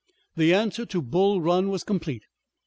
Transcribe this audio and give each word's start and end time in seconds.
The 0.35 0.51
answer 0.51 0.83
to 0.87 0.99
Bull 0.99 1.41
Run 1.41 1.69
was 1.69 1.83
complete. 1.83 2.23